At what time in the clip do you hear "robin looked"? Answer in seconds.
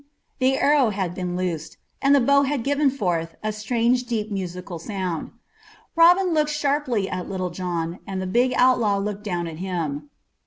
5.95-6.49